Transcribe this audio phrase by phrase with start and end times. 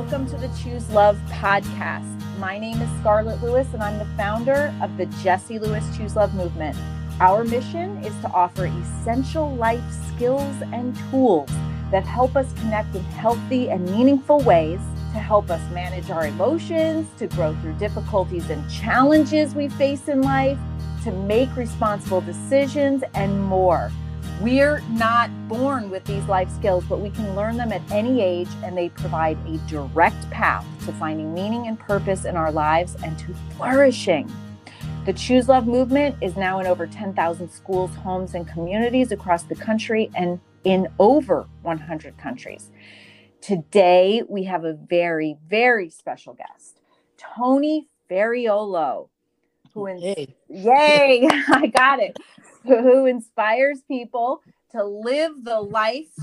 [0.00, 2.08] welcome to the Choose Love podcast.
[2.38, 6.32] My name is Scarlett Lewis, and I'm the founder of the Jesse Lewis Choose Love
[6.32, 6.74] movement.
[7.20, 11.50] Our mission is to offer essential life skills and tools
[11.90, 14.80] that help us connect in healthy and meaningful ways
[15.12, 20.22] to help us manage our emotions, to grow through difficulties and challenges we face in
[20.22, 20.58] life,
[21.04, 23.92] to make responsible decisions, and more.
[24.40, 28.48] We're not born with these life skills, but we can learn them at any age,
[28.64, 33.18] and they provide a direct path to finding meaning and purpose in our lives and
[33.18, 34.30] to flourishing.
[35.06, 39.56] The Choose Love movement is now in over 10,000 schools, homes, and communities across the
[39.56, 42.70] country and in over 100 countries.
[43.40, 46.80] Today, we have a very, very special guest,
[47.18, 49.08] Tony Ferraiolo,
[49.74, 49.98] who, in-
[50.48, 52.18] yay, I got it,
[52.64, 56.14] who inspires people to live the life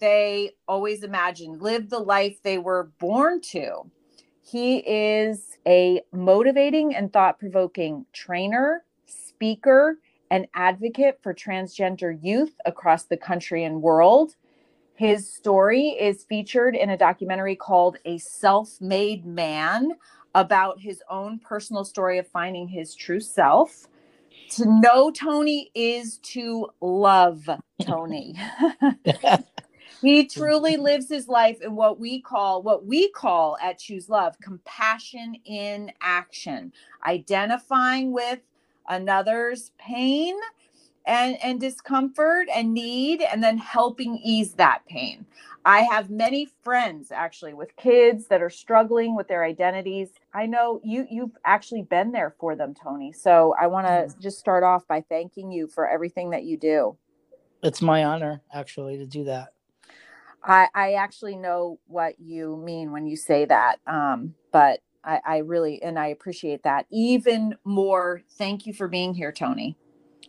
[0.00, 3.90] they always imagined, live the life they were born to.
[4.42, 9.98] He is a motivating and thought provoking trainer, speaker,
[10.30, 14.36] and advocate for transgender youth across the country and world.
[14.94, 19.92] His story is featured in a documentary called A Self Made Man
[20.34, 23.86] about his own personal story of finding his true self.
[24.50, 27.48] To know Tony is to love
[27.82, 28.36] Tony.
[30.00, 34.38] he truly lives his life in what we call what we call at choose love
[34.40, 36.72] compassion in action
[37.06, 38.40] identifying with
[38.88, 40.34] another's pain
[41.06, 45.24] and and discomfort and need and then helping ease that pain
[45.64, 50.80] i have many friends actually with kids that are struggling with their identities i know
[50.84, 54.86] you you've actually been there for them tony so i want to just start off
[54.86, 56.96] by thanking you for everything that you do
[57.64, 59.48] it's my honor actually to do that.
[60.42, 63.80] I, I actually know what you mean when you say that.
[63.86, 68.22] Um, but I, I really, and I appreciate that even more.
[68.32, 69.78] Thank you for being here, Tony.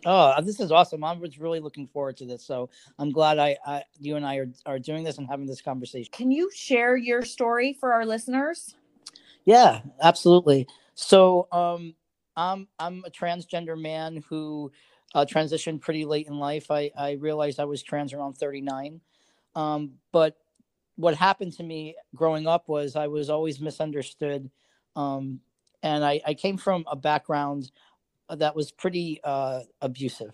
[0.05, 1.03] Oh, this is awesome.
[1.03, 2.45] I was really looking forward to this.
[2.45, 5.61] So I'm glad I, I you and I are, are doing this and having this
[5.61, 6.09] conversation.
[6.11, 8.75] Can you share your story for our listeners?
[9.45, 10.67] Yeah, absolutely.
[10.93, 11.95] So um
[12.37, 14.71] I'm I'm a transgender man who
[15.15, 16.69] uh, transitioned pretty late in life.
[16.69, 18.99] I, I realized I was trans around 39.
[19.55, 20.35] Um, but
[20.97, 24.49] what happened to me growing up was I was always misunderstood.
[24.97, 25.39] Um,
[25.83, 27.71] and I, I came from a background
[28.29, 30.33] that was pretty uh, abusive.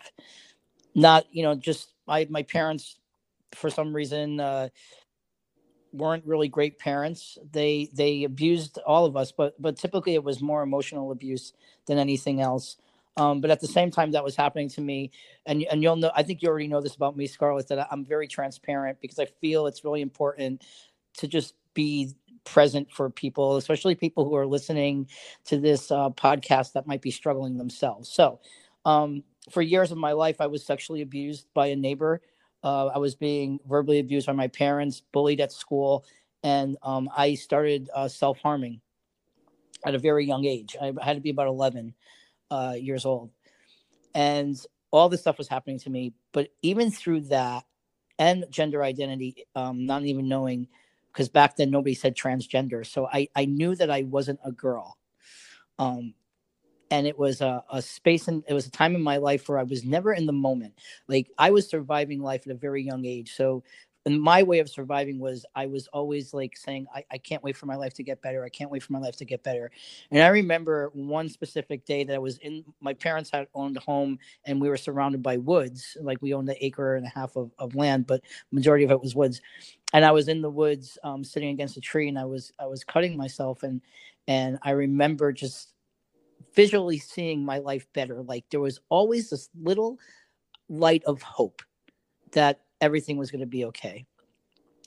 [0.96, 3.00] Not, you know, just I, my parents,
[3.56, 4.70] for some reason, uh,
[5.94, 7.40] weren't really great parents.
[7.52, 11.54] They they abused all of us, but but typically it was more emotional abuse
[11.88, 12.78] than anything else.
[13.18, 15.12] Um, but at the same time, that was happening to me,
[15.46, 16.12] and and you'll know.
[16.16, 19.26] I think you already know this about me, Scarlett, that I'm very transparent because I
[19.42, 20.64] feel it's really important
[21.18, 25.08] to just be present for people, especially people who are listening
[25.46, 28.10] to this uh, podcast that might be struggling themselves.
[28.10, 28.40] So,
[28.86, 32.22] um, for years of my life, I was sexually abused by a neighbor.
[32.64, 36.06] Uh, I was being verbally abused by my parents, bullied at school,
[36.44, 38.82] and um, I started uh, self harming
[39.86, 40.76] at a very young age.
[40.80, 41.94] I had to be about 11
[42.50, 43.32] uh, years old.
[44.14, 44.60] And
[44.92, 46.14] all this stuff was happening to me.
[46.34, 47.64] But even through that
[48.20, 50.68] and gender identity, um, not even knowing,
[51.12, 52.86] because back then nobody said transgender.
[52.86, 54.98] So I, I knew that I wasn't a girl.
[55.80, 56.14] Um,
[56.92, 59.58] and it was a, a space and it was a time in my life where
[59.58, 60.74] I was never in the moment.
[61.08, 63.34] Like I was surviving life at a very young age.
[63.34, 63.64] So
[64.06, 67.56] and my way of surviving was I was always like saying, I, I can't wait
[67.56, 68.44] for my life to get better.
[68.44, 69.70] I can't wait for my life to get better.
[70.10, 73.82] And I remember one specific day that I was in my parents had owned a
[73.82, 75.98] home and we were surrounded by woods.
[76.02, 79.02] Like we owned an acre and a half of, of land, but majority of it
[79.02, 79.40] was woods.
[79.94, 82.66] And I was in the woods um, sitting against a tree and I was I
[82.66, 83.82] was cutting myself and
[84.28, 85.74] and I remember just
[86.56, 88.24] visually seeing my life better.
[88.24, 90.00] Like there was always this little
[90.70, 91.62] light of hope
[92.32, 94.06] that everything was going to be okay.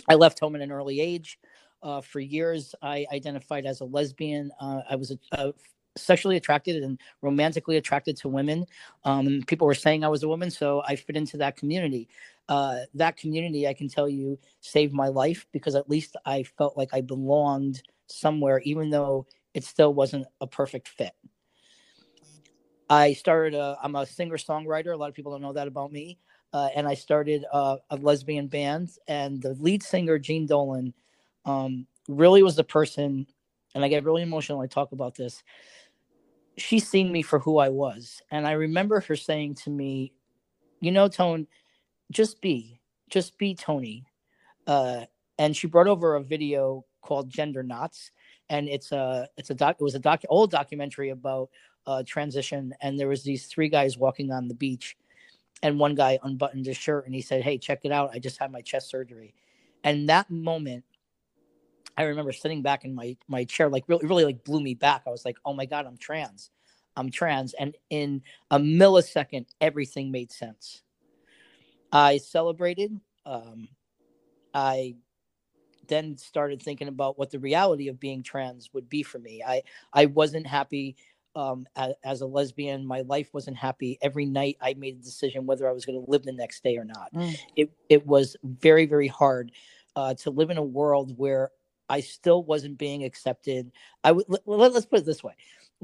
[0.08, 1.38] I left home at an early age.
[1.82, 4.50] Uh, for years, I identified as a lesbian.
[4.60, 5.52] Uh, I was a, a
[5.96, 8.66] sexually attracted and romantically attracted to women.
[9.04, 12.08] Um, people were saying I was a woman, so I fit into that community.
[12.48, 16.76] Uh, that community, I can tell you, saved my life because at least I felt
[16.76, 21.12] like I belonged somewhere, even though it still wasn't a perfect fit.
[22.90, 24.92] I started, a, I'm a singer songwriter.
[24.92, 26.18] A lot of people don't know that about me.
[26.54, 28.92] Uh, and I started uh, a lesbian band.
[29.08, 30.94] And the lead singer, Gene Dolan,
[31.44, 33.26] um, really was the person,
[33.74, 35.42] and I get really emotional when I talk about this.
[36.56, 38.22] She's seen me for who I was.
[38.30, 40.12] And I remember her saying to me,
[40.80, 41.48] You know, Tone,
[42.12, 42.80] just be,
[43.10, 44.04] just be Tony.
[44.66, 45.06] Uh,
[45.38, 48.10] and she brought over a video called Gendernauts,
[48.48, 49.76] and it's a it's a doc.
[49.80, 51.50] It was a doc old documentary about
[51.86, 54.96] uh, transition, and there was these three guys walking on the beach,
[55.62, 58.10] and one guy unbuttoned his shirt and he said, "Hey, check it out!
[58.12, 59.34] I just had my chest surgery,"
[59.82, 60.84] and that moment.
[61.96, 65.02] I remember sitting back in my my chair, like really, really, like blew me back.
[65.06, 66.50] I was like, "Oh my god, I'm trans,
[66.96, 70.82] I'm trans," and in a millisecond, everything made sense.
[71.92, 72.98] I celebrated.
[73.24, 73.68] Um,
[74.52, 74.96] I
[75.88, 79.42] then started thinking about what the reality of being trans would be for me.
[79.46, 79.62] I
[79.92, 80.96] I wasn't happy
[81.34, 82.86] um, as, as, a lesbian.
[82.86, 83.98] My life wasn't happy.
[84.02, 86.76] Every night I made a decision whether I was going to live the next day
[86.76, 87.12] or not.
[87.14, 87.36] Mm.
[87.56, 89.52] It it was very very hard
[89.96, 91.50] uh, to live in a world where
[91.88, 93.72] I still wasn't being accepted.
[94.02, 95.34] I would let, let's put it this way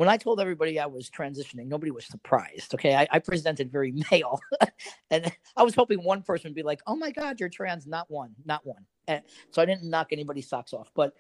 [0.01, 2.73] when I told everybody I was transitioning, nobody was surprised.
[2.75, 2.95] Okay.
[2.95, 4.41] I, I presented very male.
[5.11, 7.87] and I was hoping one person would be like, oh my God, you're trans.
[7.87, 8.87] Not one, not one.
[9.09, 10.91] And so I didn't knock anybody's socks off.
[10.95, 11.13] But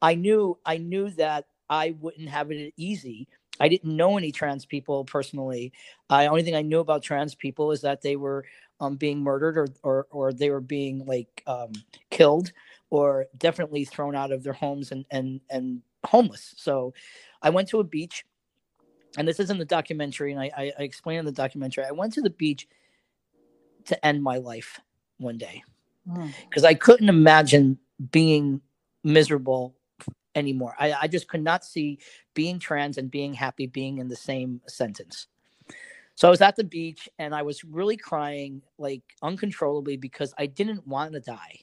[0.00, 3.28] I knew, I knew that I wouldn't have it easy.
[3.62, 5.72] I didn't know any trans people personally.
[6.10, 8.44] The only thing I knew about trans people is that they were
[8.80, 11.70] um, being murdered or, or, or they were being like um,
[12.10, 12.50] killed
[12.90, 16.54] or definitely thrown out of their homes and, and, and homeless.
[16.56, 16.92] So
[17.40, 18.24] I went to a beach,
[19.16, 21.84] and this is in the documentary, and I, I, I explain in the documentary.
[21.84, 22.66] I went to the beach
[23.84, 24.80] to end my life
[25.18, 25.62] one day
[26.48, 26.68] because mm.
[26.68, 27.78] I couldn't imagine
[28.10, 28.60] being
[29.04, 29.76] miserable
[30.34, 30.74] anymore.
[30.78, 31.98] I, I just could not see
[32.34, 35.26] being trans and being happy being in the same sentence.
[36.14, 40.46] So I was at the beach and I was really crying like uncontrollably because I
[40.46, 41.60] didn't want to die,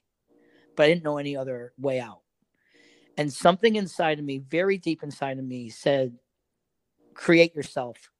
[0.75, 2.21] but I didn't know any other way out.
[3.17, 6.17] And something inside of me very deep inside of me said
[7.13, 8.11] create yourself.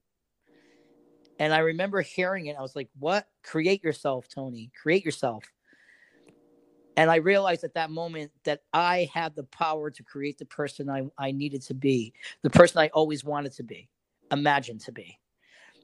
[1.39, 3.27] And i remember hearing it i was like what?
[3.43, 4.71] Create yourself tony.
[4.79, 5.43] Create yourself
[6.99, 10.89] and i realized at that moment that i had the power to create the person
[10.89, 13.89] i, I needed to be the person i always wanted to be
[14.31, 15.17] imagined to be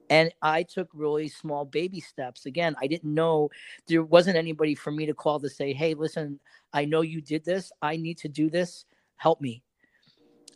[0.10, 3.50] and i took really small baby steps again i didn't know
[3.88, 6.40] there wasn't anybody for me to call to say hey listen
[6.74, 8.86] i know you did this i need to do this
[9.18, 9.64] help me.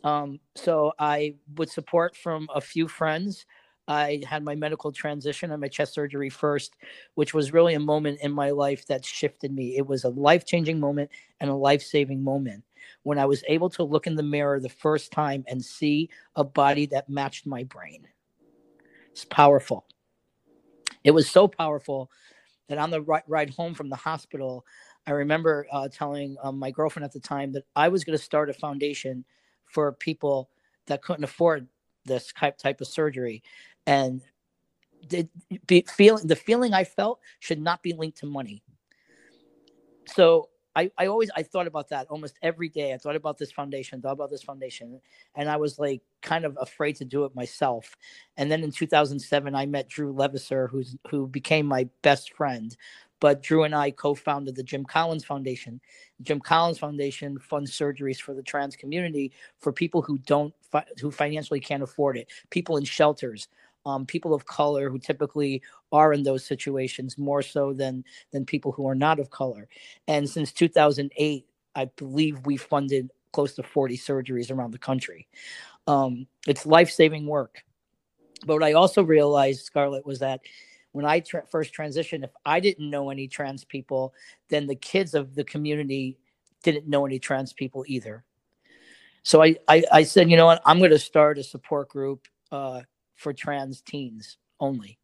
[0.02, 3.44] Um, so I would support from a few friends.
[3.90, 6.76] I had my medical transition and my chest surgery first,
[7.14, 9.76] which was really a moment in my life that shifted me.
[9.76, 11.10] It was a life changing moment
[11.40, 12.62] and a life saving moment
[13.02, 16.44] when I was able to look in the mirror the first time and see a
[16.44, 18.06] body that matched my brain.
[19.10, 19.86] It's powerful.
[21.02, 22.12] It was so powerful
[22.68, 24.64] that on the ride home from the hospital,
[25.08, 28.22] I remember uh, telling um, my girlfriend at the time that I was going to
[28.22, 29.24] start a foundation
[29.64, 30.48] for people
[30.86, 31.66] that couldn't afford
[32.04, 33.42] this type of surgery,
[33.86, 34.22] and
[35.08, 35.28] the
[35.88, 38.62] feeling the feeling I felt should not be linked to money.
[40.06, 42.92] So I, I always I thought about that almost every day.
[42.94, 45.00] I thought about this foundation, thought about this foundation,
[45.34, 47.96] and I was like kind of afraid to do it myself.
[48.36, 52.76] And then in 2007, I met Drew Leviser, who's who became my best friend,
[53.20, 55.80] but Drew and I co-founded the Jim Collins Foundation.
[56.22, 60.54] Jim Collins Foundation funds surgeries for the trans community for people who don't
[61.00, 63.48] who financially can't afford it, people in shelters,
[63.86, 68.72] um, people of color who typically are in those situations more so than than people
[68.72, 69.68] who are not of color.
[70.08, 75.28] And since 2008, I believe we funded close to 40 surgeries around the country.
[75.86, 77.62] Um, it's life-saving work.
[78.44, 80.40] But what I also realized, Scarlett, was that
[80.92, 84.14] when I tra- first transitioned, if I didn't know any trans people,
[84.48, 86.18] then the kids of the community
[86.62, 88.24] didn't know any trans people either.
[89.22, 92.26] So I, I, I said, you know what, I'm going to start a support group
[92.50, 92.82] uh,
[93.16, 94.98] for trans teens only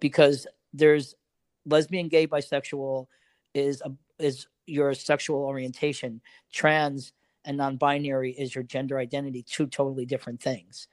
[0.00, 1.14] because there's
[1.66, 3.06] lesbian, gay, bisexual
[3.54, 6.20] is a, is your sexual orientation.
[6.52, 7.12] Trans
[7.44, 9.42] and non-binary is your gender identity.
[9.42, 10.88] Two totally different things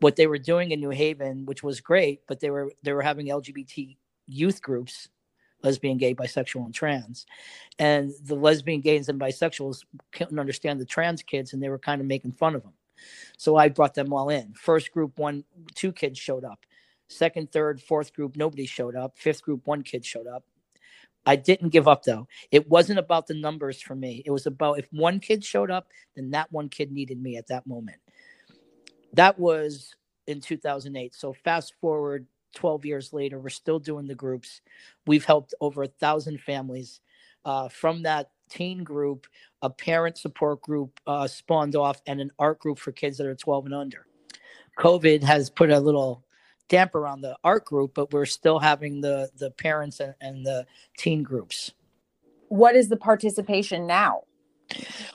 [0.00, 3.02] what they were doing in New Haven, which was great, but they were they were
[3.02, 5.08] having LGBT youth groups,
[5.62, 7.26] lesbian, gay, bisexual, and trans,
[7.78, 12.00] and the lesbian, gays, and bisexuals couldn't understand the trans kids, and they were kind
[12.00, 12.72] of making fun of them.
[13.36, 14.54] So I brought them all in.
[14.54, 16.60] First group, one, two kids showed up.
[17.08, 19.16] Second, third, fourth group, nobody showed up.
[19.16, 20.44] Fifth group, one kid showed up.
[21.28, 22.28] I didn't give up though.
[22.52, 24.22] It wasn't about the numbers for me.
[24.24, 27.48] It was about if one kid showed up, then that one kid needed me at
[27.48, 27.98] that moment
[29.12, 29.94] that was
[30.26, 34.60] in 2008 so fast forward 12 years later we're still doing the groups.
[35.06, 37.00] We've helped over a thousand families
[37.44, 39.26] uh, from that teen group
[39.62, 43.34] a parent support group uh, spawned off and an art group for kids that are
[43.34, 44.06] 12 and under.
[44.78, 46.24] Covid has put a little
[46.68, 50.66] damper on the art group but we're still having the the parents and, and the
[50.98, 51.72] teen groups.
[52.48, 54.22] What is the participation now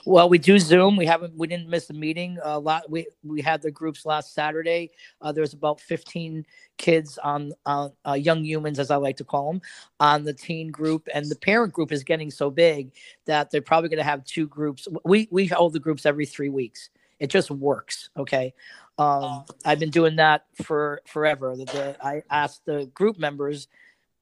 [0.04, 0.96] Well, we do Zoom.
[0.96, 1.36] We haven't.
[1.36, 2.38] We didn't miss a meeting.
[2.42, 2.90] A lot.
[2.90, 4.90] We we had the groups last Saturday.
[5.20, 6.44] Uh, there was about fifteen
[6.78, 9.62] kids on on uh, young humans, as I like to call them,
[10.00, 12.92] on the teen group, and the parent group is getting so big
[13.26, 14.88] that they're probably going to have two groups.
[15.04, 16.90] We we hold the groups every three weeks.
[17.20, 18.10] It just works.
[18.16, 18.54] Okay.
[18.98, 21.56] Um, I've been doing that for forever.
[21.56, 23.68] The, the, I asked the group members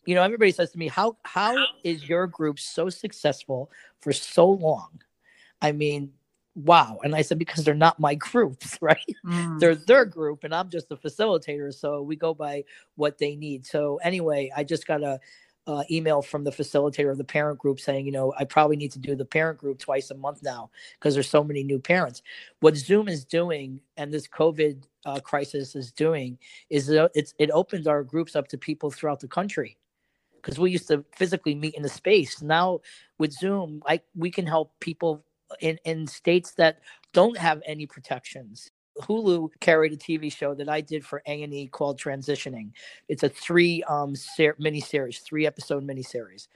[0.06, 3.70] you know everybody says to me how how is your group so successful
[4.00, 4.98] for so long
[5.62, 6.12] I mean,
[6.54, 6.98] wow.
[7.02, 8.98] And I said, because they're not my groups, right?
[9.24, 9.58] Mm.
[9.58, 11.72] They're their group and I'm just a facilitator.
[11.72, 12.64] So we go by
[12.96, 13.66] what they need.
[13.66, 15.20] So anyway, I just got a
[15.66, 18.92] uh, email from the facilitator of the parent group saying, you know, I probably need
[18.92, 22.22] to do the parent group twice a month now because there's so many new parents.
[22.60, 26.38] What Zoom is doing and this COVID uh, crisis is doing
[26.70, 29.78] is it's it opens our groups up to people throughout the country
[30.36, 32.42] because we used to physically meet in a space.
[32.42, 32.80] Now
[33.18, 35.22] with Zoom, like we can help people
[35.60, 36.80] in, in states that
[37.12, 38.70] don't have any protections.
[39.02, 42.70] Hulu carried a TV show that I did for A and E called Transitioning.
[43.08, 46.48] It's a three um ser- mini series, three episode mini series.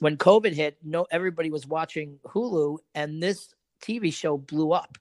[0.00, 4.96] When COVID hit, no everybody was watching Hulu, and this TV show blew up.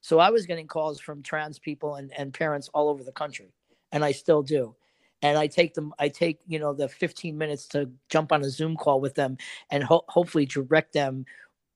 [0.00, 3.52] So I was getting calls from trans people and, and parents all over the country,
[3.92, 4.74] and I still do.
[5.22, 8.50] And I take them, I take you know the 15 minutes to jump on a
[8.50, 9.38] Zoom call with them
[9.70, 11.24] and ho- hopefully direct them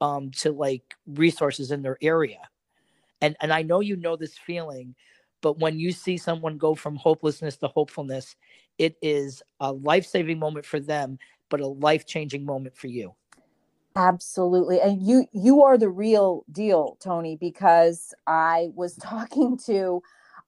[0.01, 2.41] um, to like resources in their area.
[3.21, 4.95] And and I know you know this feeling,
[5.41, 8.37] but when you see someone go from hopelessness to hopefulness,
[8.79, 13.15] it is a life-saving moment for them, but a life-changing moment for you.
[13.97, 14.81] Absolutely.
[14.81, 20.03] And you you are the real deal, Tony, because I was talking to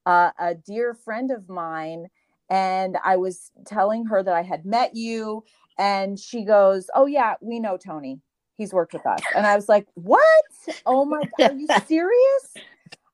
[0.07, 2.07] uh, a dear friend of mine
[2.49, 5.45] and I was telling her that I had met you
[5.78, 8.21] and she goes, "Oh yeah, we know Tony."
[8.61, 9.21] He's worked with us.
[9.35, 10.45] And I was like, what?
[10.85, 12.55] Oh my God, are you serious?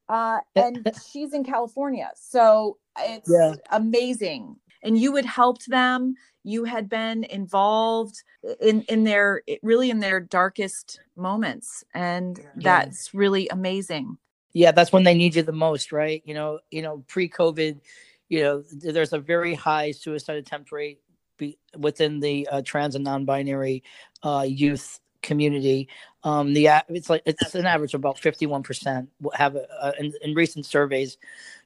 [0.08, 2.10] Uh, and she's in California.
[2.16, 3.54] So it's yeah.
[3.70, 4.56] amazing.
[4.82, 6.16] And you had helped them.
[6.42, 8.22] You had been involved
[8.60, 11.84] in, in their, really in their darkest moments.
[11.94, 12.44] And yeah.
[12.56, 14.18] that's really amazing.
[14.52, 14.72] Yeah.
[14.72, 16.22] That's when they need you the most, right?
[16.24, 17.80] You know, you know, pre-COVID,
[18.28, 21.00] you know, there's a very high suicide attempt rate
[21.38, 23.84] be, within the uh, trans and non-binary
[24.24, 25.88] uh, youth community.
[26.24, 29.92] Um, the it's like it's an average of about fifty one percent have a, a,
[29.98, 31.18] in, in, recent surveys,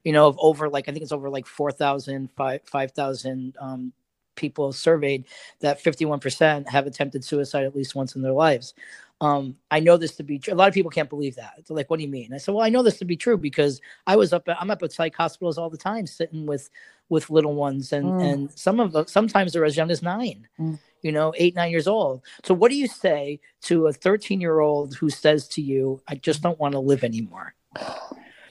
[0.04, 3.92] you know, of over like I think it's over like 4,000, 5,000 um,
[4.36, 5.24] people surveyed
[5.60, 8.74] that fifty one percent have attempted suicide at least once in their lives.
[9.20, 10.54] Um, I know this to be true.
[10.54, 11.54] A lot of people can't believe that.
[11.66, 13.36] They're like, "What do you mean?" I said, "Well, I know this to be true
[13.36, 14.48] because I was up.
[14.48, 16.70] At, I'm up at psych hospitals all the time, sitting with
[17.10, 18.32] with little ones, and mm.
[18.32, 20.48] and some of them sometimes they're as young as nine.
[20.58, 22.22] Mm you know, eight, nine years old.
[22.44, 26.14] So, what do you say to a 13 year old who says to you, I
[26.16, 27.54] just don't want to live anymore?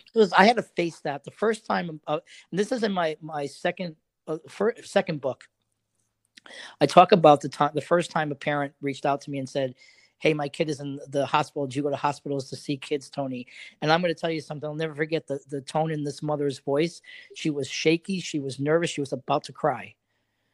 [0.05, 2.19] Because I had to face that the first time, uh,
[2.51, 3.95] and this is in my, my second,
[4.27, 5.43] uh, first, second book.
[6.81, 9.47] I talk about the time, the first time a parent reached out to me and
[9.47, 9.75] said,
[10.19, 11.65] Hey, my kid is in the hospital.
[11.65, 13.47] Do you go to hospitals to see kids, Tony?
[13.81, 14.67] And I'm going to tell you something.
[14.67, 17.01] I'll never forget the, the tone in this mother's voice.
[17.35, 18.19] She was shaky.
[18.19, 18.89] She was nervous.
[18.89, 19.95] She was about to cry.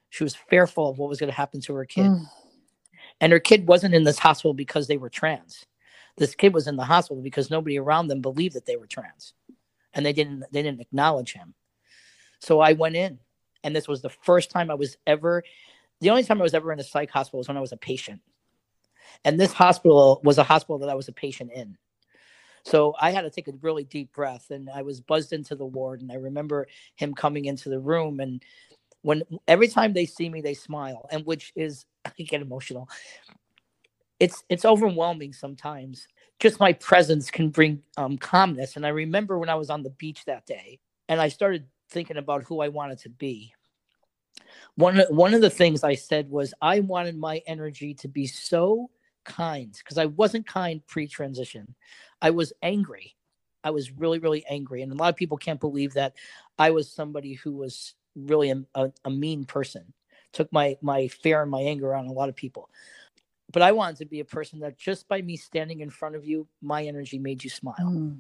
[0.10, 2.06] She was fearful of what was going to happen to her kid.
[2.06, 2.26] Mm.
[3.20, 5.66] And her kid wasn't in this hospital because they were trans.
[6.18, 9.34] This kid was in the hospital because nobody around them believed that they were trans.
[9.94, 11.54] And they didn't they didn't acknowledge him.
[12.40, 13.20] So I went in
[13.64, 15.44] and this was the first time I was ever
[16.02, 17.78] the only time I was ever in a psych hospital was when I was a
[17.78, 18.22] patient.
[19.24, 21.78] And this hospital was a hospital that I was a patient in.
[22.64, 25.66] So I had to take a really deep breath and I was buzzed into the
[25.66, 26.02] ward.
[26.02, 28.44] And I remember him coming into the room and
[29.06, 32.90] when every time they see me they smile and which is i get emotional
[34.20, 36.08] it's it's overwhelming sometimes
[36.40, 39.92] just my presence can bring um, calmness and i remember when i was on the
[39.92, 43.54] beach that day and i started thinking about who i wanted to be
[44.76, 48.90] one one of the things i said was i wanted my energy to be so
[49.26, 51.76] kind because i wasn't kind pre-transition
[52.22, 53.16] i was angry
[53.64, 56.14] i was really really angry and a lot of people can't believe that
[56.58, 59.94] i was somebody who was really a, a, a mean person.
[60.34, 62.70] Took my my fear and my anger on a lot of people.
[63.52, 66.26] But I wanted to be a person that just by me standing in front of
[66.26, 67.76] you, my energy made you smile.
[67.80, 68.20] Mm.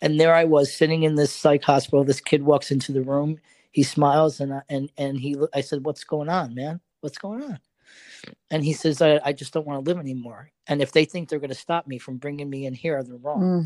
[0.00, 2.04] And there I was sitting in this psych hospital.
[2.04, 3.38] This kid walks into the room.
[3.72, 5.36] He smiles and I, and and he.
[5.54, 6.80] I said, "What's going on, man?
[7.00, 7.58] What's going on?"
[8.50, 10.50] And he says, "I, I just don't want to live anymore.
[10.66, 13.16] And if they think they're going to stop me from bringing me in here, they're
[13.16, 13.64] wrong." Mm.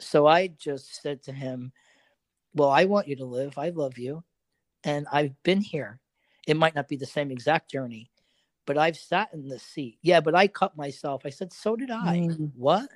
[0.00, 1.72] So I just said to him,
[2.54, 3.58] well, I want you to live.
[3.58, 4.22] I love you.
[4.84, 5.98] And I've been here.
[6.46, 8.10] It might not be the same exact journey,
[8.66, 9.98] but I've sat in the seat.
[10.02, 11.22] Yeah, but I cut myself.
[11.24, 12.18] I said, so did I.
[12.18, 12.52] Mm.
[12.54, 12.88] What?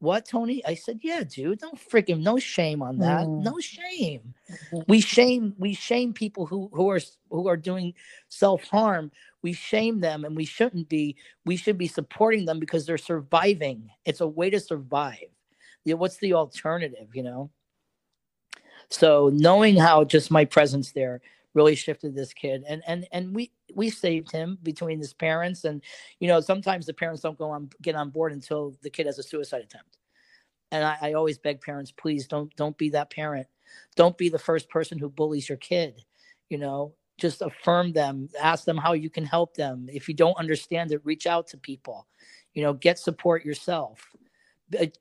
[0.00, 0.64] What, Tony?
[0.66, 1.60] I said, yeah, dude.
[1.60, 3.28] Don't freaking no shame on that.
[3.28, 3.42] Mm.
[3.42, 4.34] No shame.
[4.72, 4.84] Mhm.
[4.88, 7.94] We shame we shame people who who are who are doing
[8.28, 9.12] self harm.
[9.42, 11.16] We shame them, and we shouldn't be.
[11.46, 13.90] We should be supporting them because they're surviving.
[14.06, 15.30] It's a way to survive.
[15.84, 17.08] Yeah, what's the alternative?
[17.14, 17.50] You know.
[18.90, 21.22] So knowing how just my presence there
[21.54, 25.82] really shifted this kid, and and and we we saved him between his parents, and
[26.18, 29.18] you know sometimes the parents don't go on get on board until the kid has
[29.18, 29.98] a suicide attempt.
[30.72, 33.46] And I, I always beg parents, please don't don't be that parent.
[33.96, 36.04] Don't be the first person who bullies your kid.
[36.48, 39.88] You know, just affirm them, ask them how you can help them.
[39.92, 42.06] If you don't understand it, reach out to people.
[42.54, 44.00] You know, get support yourself.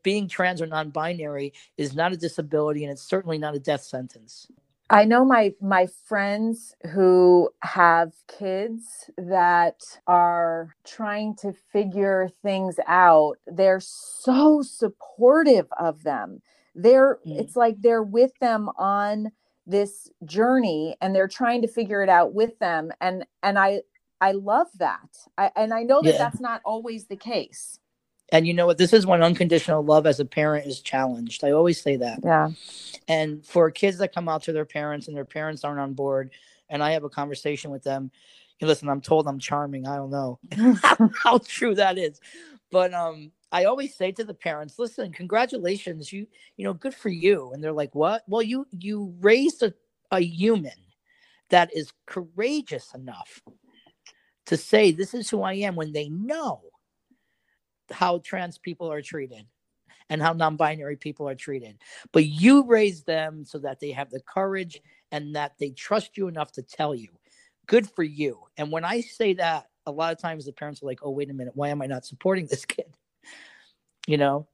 [0.03, 4.47] Being trans or non-binary is not a disability, and it's certainly not a death sentence.
[4.89, 13.36] I know my my friends who have kids that are trying to figure things out.
[13.48, 16.41] They're so supportive of them.
[16.74, 17.36] They're Mm.
[17.38, 19.31] it's like they're with them on
[19.67, 23.81] this journey and they're trying to figure it out with them and and I
[24.22, 25.10] I love that.
[25.38, 26.19] I and I know that Yeah.
[26.19, 27.79] that's not always the case.
[28.31, 28.77] And you know what?
[28.77, 31.43] This is when unconditional love as a parent is challenged.
[31.43, 32.19] I always say that.
[32.24, 32.50] Yeah.
[33.07, 36.31] And for kids that come out to their parents and their parents aren't on board,
[36.69, 38.12] and I have a conversation with them,
[38.59, 39.88] you listen, I'm told I'm charming.
[39.88, 40.39] I don't know
[41.24, 42.19] how true that is.
[42.71, 47.09] But um, I always say to the parents, listen, congratulations, you, you know, good for
[47.09, 47.51] you.
[47.53, 48.24] And they're like, what?
[48.27, 49.74] Well, you you raised a,
[50.12, 50.71] a human
[51.50, 53.41] that is courageous enough
[54.45, 56.62] to say this is who I am when they know
[57.91, 59.46] how trans people are treated
[60.10, 61.77] and how non-binary people are treated.
[62.12, 64.81] But you raise them so that they have the courage
[65.12, 67.10] and that they trust you enough to tell you.
[67.67, 68.39] Good for you.
[68.58, 71.30] And when i say that a lot of times the parents are like oh wait
[71.30, 71.56] a minute.
[71.56, 72.95] Why am i not supporting this kid?
[74.08, 74.47] You know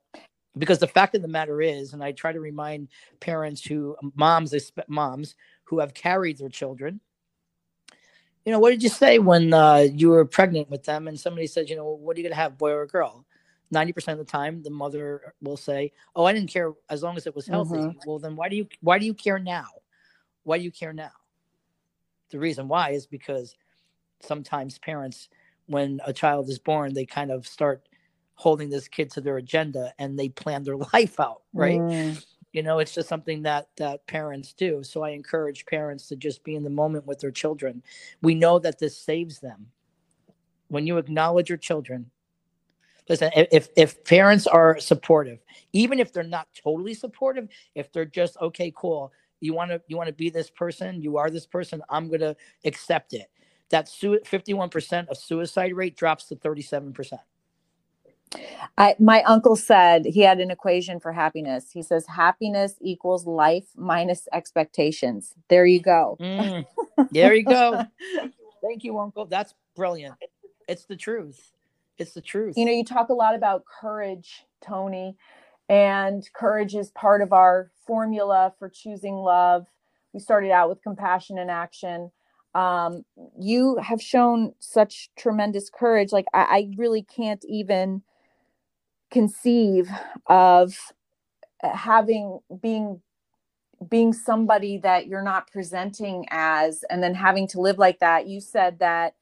[0.57, 2.87] because the fact of the matter is and i try to remind
[3.19, 4.53] parents who moms
[4.87, 6.99] moms who have carried their children
[8.45, 11.47] you know what did you say when uh, you were pregnant with them and somebody
[11.47, 13.25] said you know what are you going to have boy or a girl
[13.73, 17.25] 90% of the time the mother will say oh i didn't care as long as
[17.27, 17.77] it was healthy.
[17.77, 17.95] Mhm.
[18.05, 19.65] well then why do you why do you care now?
[20.43, 21.11] Why do you care now?
[22.29, 23.55] The reason why is because
[24.21, 25.29] sometimes parents
[25.65, 27.87] when a child is born they kind of start
[28.35, 31.79] holding this kid to their agenda and they plan their life out right?
[31.79, 32.23] Mm.
[32.55, 34.83] You know it's just something that that parents do.
[34.83, 37.83] So i encourage parents to just be in the moment with their children.
[38.21, 39.67] We know that this saves them.
[40.69, 42.11] When you acknowledge your children
[43.09, 45.39] listen if if parents are supportive
[45.73, 49.11] even if they're not totally supportive if they're just okay cool.
[49.41, 51.01] You want to you want to be this person?
[51.01, 51.81] You are this person.
[51.89, 53.29] I'm going to accept it.
[53.69, 57.19] That su- 51% of suicide rate drops to 37%
[58.77, 61.71] I, my uncle said he had an equation for happiness.
[61.71, 65.33] He says happiness equals life minus expectations.
[65.49, 66.17] There you go.
[66.19, 66.65] Mm,
[67.11, 67.85] there you go
[68.61, 70.15] thank you uncle that's brilliant
[70.67, 71.51] it's the truth
[71.97, 75.15] it's the truth You know, you talk a lot about courage, Tony,
[75.69, 79.65] and courage is part of our formula for choosing love.
[80.13, 82.11] We started out with compassion and action.
[82.53, 83.05] Um,
[83.39, 86.11] you have shown such tremendous courage.
[86.11, 88.01] Like, I, I really can't even
[89.11, 89.89] conceive
[90.27, 90.77] of
[91.63, 93.01] uh, having being
[93.89, 98.27] being somebody that you're not presenting as and then having to live like that.
[98.27, 99.15] You said that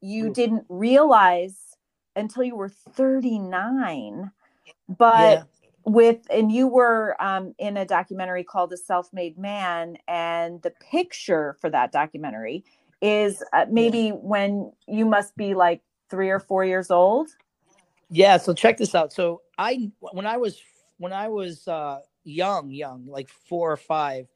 [0.00, 0.34] you Oof.
[0.34, 1.76] didn't realize
[2.16, 4.30] until you were 39
[4.98, 5.42] but yeah.
[5.84, 11.56] with and you were um, in a documentary called the self-made man and the picture
[11.60, 12.64] for that documentary
[13.00, 17.28] is uh, maybe when you must be like three or four years old
[18.10, 19.12] Yeah, so check this out.
[19.12, 20.60] So I when I was
[20.98, 24.26] when I was uh young, young, like 4 or 5,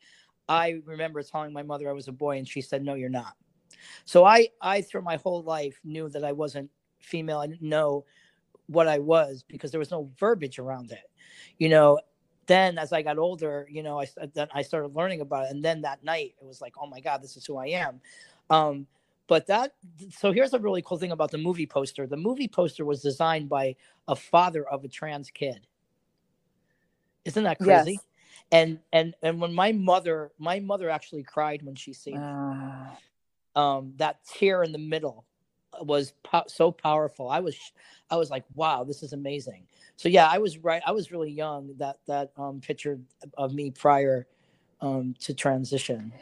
[0.48, 3.34] I remember telling my mother I was a boy and she said no you're not.
[4.04, 7.38] So I I through my whole life knew that I wasn't female.
[7.40, 8.04] I didn't know
[8.68, 11.10] what I was because there was no verbiage around it.
[11.58, 12.00] You know,
[12.46, 15.64] then as I got older, you know, I then I started learning about it and
[15.64, 18.00] then that night it was like, "Oh my god, this is who I am."
[18.50, 18.86] Um
[19.26, 19.72] but that
[20.10, 22.06] so here's a really cool thing about the movie poster.
[22.06, 25.66] The movie poster was designed by a father of a trans kid.
[27.24, 27.92] Isn't that crazy?
[27.92, 28.00] Yes.
[28.52, 32.20] and and and when my mother my mother actually cried when she seen it.
[32.22, 32.98] Ah.
[33.56, 35.24] um that tear in the middle
[35.80, 37.28] was po- so powerful.
[37.28, 37.56] I was
[38.10, 39.66] i was like wow this is amazing.
[39.96, 42.98] So yeah i was right i was really young that that um picture
[43.38, 44.26] of me prior
[44.80, 46.12] um to transition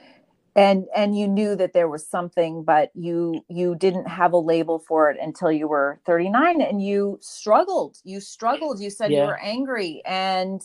[0.54, 4.78] and and you knew that there was something but you you didn't have a label
[4.78, 9.22] for it until you were 39 and you struggled you struggled you said yeah.
[9.22, 10.62] you were angry and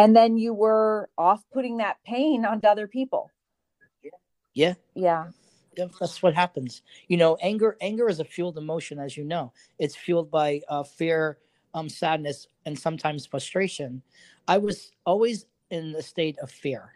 [0.00, 3.30] and then you were off putting that pain onto other people.
[4.02, 4.10] Yeah.
[4.54, 4.74] Yeah.
[5.76, 5.86] Yeah.
[5.98, 6.82] That's what happens.
[7.08, 9.52] You know anger anger is a fueled emotion as you know.
[9.78, 11.38] It's fueled by uh, fear
[11.74, 14.02] um sadness and sometimes frustration.
[14.48, 16.92] I was always in a state of fear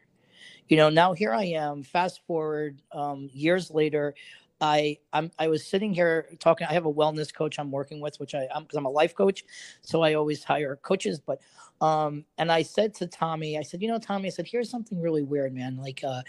[0.68, 4.14] you know now here i am fast forward um, years later
[4.60, 6.66] I I'm I was sitting here talking.
[6.66, 9.14] I have a wellness coach I'm working with, which I I'm because I'm a life
[9.14, 9.44] coach,
[9.82, 11.20] so I always hire coaches.
[11.20, 11.40] But
[11.80, 15.00] um, and I said to Tommy, I said, you know, Tommy, I said, here's something
[15.00, 15.76] really weird, man.
[15.76, 16.22] Like, uh,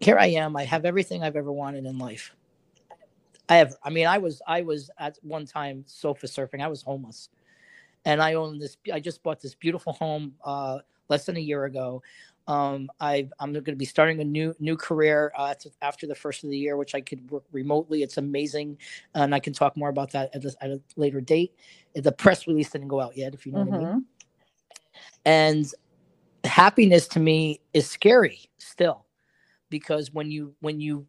[0.00, 0.56] here I am.
[0.56, 2.34] I have everything I've ever wanted in life.
[3.48, 3.76] I have.
[3.82, 6.60] I mean, I was I was at one time sofa surfing.
[6.60, 7.28] I was homeless,
[8.04, 8.76] and I own this.
[8.92, 12.02] I just bought this beautiful home uh, less than a year ago.
[12.48, 16.44] Um, I, I'm going to be starting a new new career uh, after the first
[16.44, 18.02] of the year, which I could work remotely.
[18.02, 18.78] It's amazing,
[19.14, 21.54] and I can talk more about that at a, at a later date.
[21.94, 23.70] The press release didn't go out yet, if you know mm-hmm.
[23.70, 23.88] what I mean.
[23.88, 23.98] Mm-hmm.
[25.24, 25.66] And
[26.44, 29.06] happiness to me is scary still,
[29.68, 31.06] because when you when you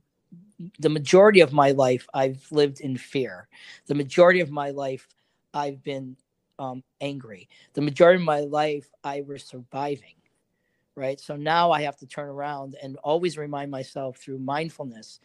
[0.79, 3.47] the majority of my life I've lived in fear.
[3.85, 5.07] The majority of my life
[5.53, 6.17] I've been
[6.59, 7.47] um, angry.
[7.73, 10.15] The majority of my life I was surviving
[10.97, 11.19] right?
[11.19, 15.19] So now I have to turn around and always remind myself through mindfulness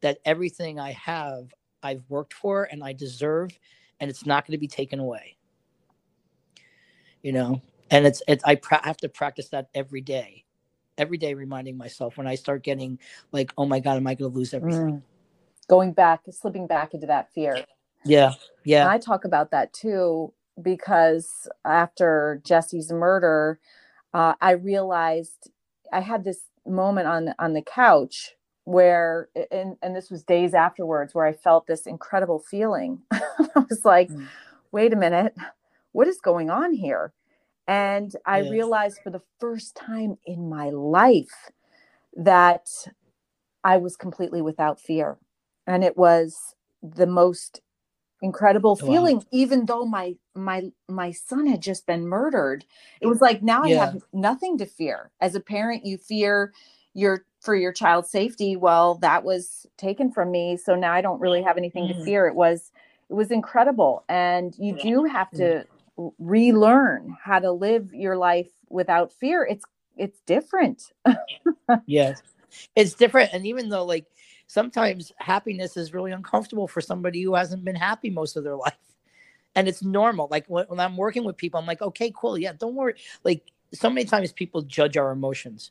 [0.00, 1.52] that everything I have,
[1.82, 3.50] I've worked for and I deserve,
[4.00, 5.36] and it's not going to be taken away.
[7.22, 10.44] You know, and it's it's I pra- have to practice that every day,
[10.96, 12.98] every day, reminding myself when I start getting
[13.30, 14.96] like, oh my god, am I going to lose everything?
[14.96, 15.02] Mm.
[15.68, 17.66] Going back, slipping back into that fear.
[18.04, 18.32] Yeah,
[18.64, 18.82] yeah.
[18.82, 23.60] And I talk about that too because after Jesse's murder,
[24.14, 25.50] uh, I realized
[25.92, 31.14] I had this moment on on the couch where and and this was days afterwards
[31.14, 33.02] where I felt this incredible feeling.
[33.10, 34.26] I was like, mm.
[34.72, 35.34] wait a minute,
[35.92, 37.12] what is going on here?
[37.66, 38.50] And I yes.
[38.50, 41.50] realized for the first time in my life
[42.16, 42.68] that
[43.62, 45.18] I was completely without fear.
[45.66, 47.60] And it was the most
[48.22, 49.24] incredible feeling wow.
[49.30, 52.64] even though my my my son had just been murdered.
[53.00, 53.76] It was like now yeah.
[53.76, 55.10] i have nothing to fear.
[55.20, 56.52] As a parent you fear
[56.94, 58.56] your for your child's safety.
[58.56, 61.96] Well that was taken from me so now i don't really have anything mm.
[61.96, 62.26] to fear.
[62.26, 62.72] It was
[63.08, 64.04] it was incredible.
[64.08, 65.64] And you do have to
[66.18, 69.44] relearn how to live your life without fear.
[69.44, 69.64] It's
[69.96, 70.92] it's different.
[71.86, 72.20] Yes.
[72.74, 73.30] It's different.
[73.32, 74.06] And even though like
[74.50, 78.74] sometimes happiness is really uncomfortable for somebody who hasn't been happy most of their life.
[79.54, 80.26] And it's normal.
[80.28, 82.36] Like when, when I'm working with people, I'm like, okay, cool.
[82.36, 82.94] Yeah, don't worry.
[83.22, 85.70] Like so many times people judge our emotions.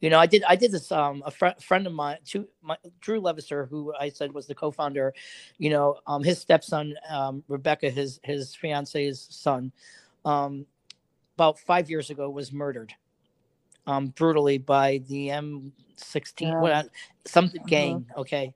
[0.00, 2.76] You know, I did I did this um a fr- friend of mine, two, my,
[3.00, 5.14] Drew Levisser, who I said was the co-founder,
[5.58, 9.72] you know, um his stepson, um, Rebecca, his his fiance's son,
[10.24, 10.66] um,
[11.34, 12.94] about five years ago was murdered
[13.86, 15.72] um, brutally by the M16,
[16.40, 16.60] yeah.
[16.60, 16.88] what,
[17.24, 17.64] some uh-huh.
[17.66, 18.06] gang.
[18.16, 18.52] Okay,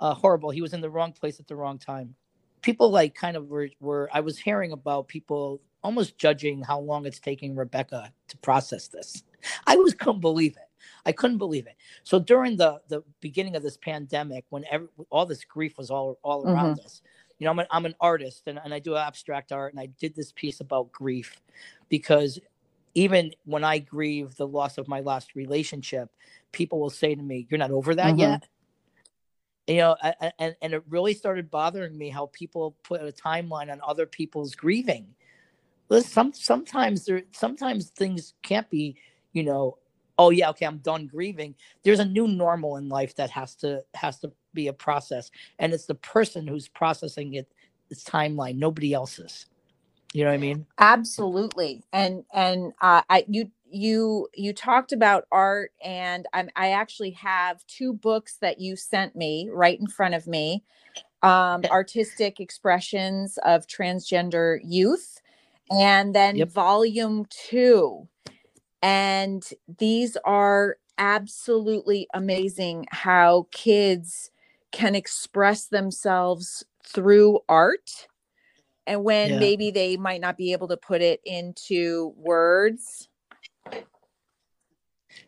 [0.00, 0.50] uh, horrible.
[0.50, 2.14] He was in the wrong place at the wrong time.
[2.62, 4.08] People like kind of were, were.
[4.12, 9.22] I was hearing about people almost judging how long it's taking Rebecca to process this.
[9.66, 10.68] I was couldn't believe it.
[11.06, 11.76] I couldn't believe it.
[12.02, 16.18] So during the the beginning of this pandemic, when every, all this grief was all
[16.22, 16.86] all around mm-hmm.
[16.86, 17.02] us,
[17.38, 19.86] you know, I'm an, I'm an artist and, and I do abstract art, and I
[20.00, 21.40] did this piece about grief
[21.88, 22.38] because
[22.94, 26.10] even when I grieve the loss of my last relationship,
[26.52, 28.20] people will say to me, "You're not over that mm-hmm.
[28.20, 28.48] yet."
[29.66, 29.96] You know,
[30.38, 34.54] and and it really started bothering me how people put a timeline on other people's
[34.54, 35.14] grieving.
[35.88, 38.96] Listen, some sometimes there sometimes things can't be,
[39.32, 39.78] you know,
[40.18, 41.54] oh yeah, okay, I'm done grieving.
[41.82, 45.72] There's a new normal in life that has to has to be a process, and
[45.72, 47.50] it's the person who's processing it.
[47.90, 49.46] It's timeline, nobody else's.
[50.14, 50.66] You know what I mean?
[50.78, 51.82] Absolutely.
[51.92, 57.66] And and uh, I you you you talked about art and I'm, I actually have
[57.66, 60.62] two books that you sent me right in front of me.
[61.22, 65.22] Um, artistic expressions of transgender youth
[65.70, 66.50] and then yep.
[66.50, 68.06] volume 2.
[68.82, 69.42] And
[69.78, 74.30] these are absolutely amazing how kids
[74.70, 78.06] can express themselves through art
[78.86, 79.38] and when yeah.
[79.38, 83.08] maybe they might not be able to put it into words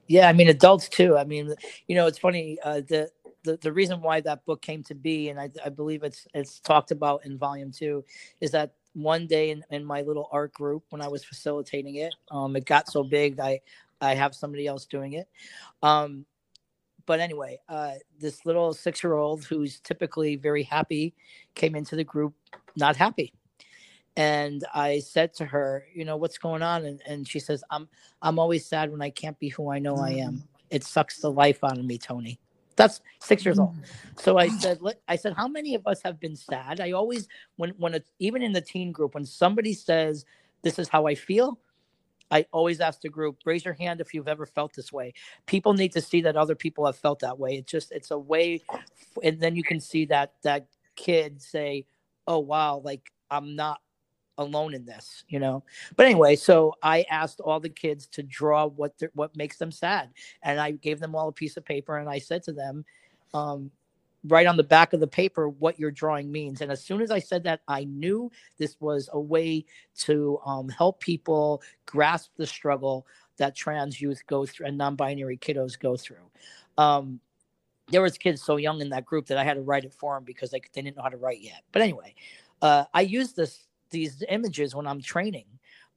[0.06, 1.54] yeah i mean adults too i mean
[1.86, 3.08] you know it's funny uh, the,
[3.44, 6.60] the the reason why that book came to be and i, I believe it's it's
[6.60, 8.04] talked about in volume two
[8.40, 12.14] is that one day in, in my little art group when i was facilitating it
[12.30, 13.60] um it got so big i
[14.00, 15.28] i have somebody else doing it
[15.82, 16.26] um
[17.06, 21.14] but anyway, uh, this little six year old who's typically very happy
[21.54, 22.34] came into the group
[22.76, 23.32] not happy.
[24.16, 26.84] And I said to her, you know, what's going on?
[26.86, 27.88] And, and she says, I'm
[28.22, 30.34] I'm always sad when I can't be who I know I am.
[30.34, 30.42] Mm.
[30.70, 32.38] It sucks the life out of me, Tony.
[32.76, 33.74] That's six years old.
[33.74, 34.20] Mm.
[34.20, 36.80] So I said, I said, how many of us have been sad?
[36.80, 40.24] I always, when when it's even in the teen group, when somebody says,
[40.62, 41.58] "This is how I feel,"
[42.30, 45.12] I always ask the group, raise your hand if you've ever felt this way.
[45.46, 47.56] People need to see that other people have felt that way.
[47.56, 48.62] It's just it's a way
[49.22, 51.86] and then you can see that that kid say,
[52.26, 53.80] "Oh wow, like I'm not
[54.38, 55.62] alone in this," you know.
[55.96, 60.10] But anyway, so I asked all the kids to draw what what makes them sad,
[60.42, 62.84] and I gave them all a piece of paper and I said to them,
[63.34, 63.70] um,
[64.28, 66.60] write on the back of the paper what your drawing means.
[66.60, 69.64] And as soon as I said that, I knew this was a way
[69.98, 75.78] to um, help people grasp the struggle that trans youth go through and non-binary kiddos
[75.78, 76.30] go through.
[76.78, 77.20] Um,
[77.88, 80.14] there was kids so young in that group that I had to write it for
[80.14, 81.62] them because they, they didn't know how to write yet.
[81.70, 82.14] But anyway,
[82.62, 85.46] uh, I used this these images when I'm training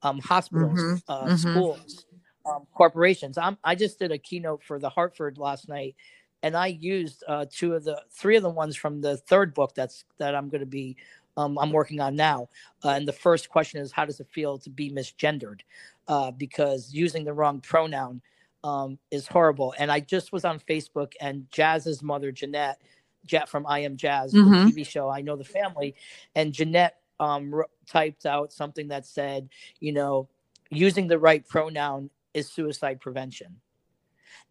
[0.02, 1.12] um, hospitals, mm-hmm.
[1.12, 1.36] Uh, mm-hmm.
[1.36, 2.06] schools,
[2.46, 3.36] um, corporations.
[3.36, 5.94] I'm, I just did a keynote for the Hartford last night
[6.42, 9.74] and I used uh, two of the three of the ones from the third book
[9.74, 10.96] that's that I'm going to be
[11.36, 12.48] um, I'm working on now.
[12.84, 15.60] Uh, and the first question is how does it feel to be misgendered?
[16.08, 18.20] Uh, because using the wrong pronoun
[18.64, 19.74] um, is horrible.
[19.78, 22.80] And I just was on Facebook and Jazz's mother Jeanette,
[23.26, 24.66] Jet from I Am Jazz, mm-hmm.
[24.66, 25.94] the TV show I Know the Family,
[26.34, 29.48] and Jeanette um, typed out something that said,
[29.80, 30.28] you know,
[30.70, 33.56] using the right pronoun is suicide prevention.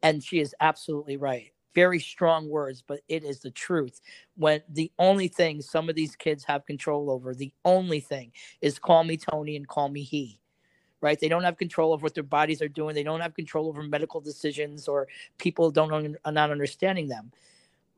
[0.03, 4.01] And she is absolutely right very strong words, but it is the truth.
[4.35, 8.79] When the only thing some of these kids have control over, the only thing is
[8.79, 10.39] call me Tony and call me he.
[11.01, 11.17] Right?
[11.17, 12.93] They don't have control over what their bodies are doing.
[12.93, 17.31] They don't have control over medical decisions or people don't are not understanding them.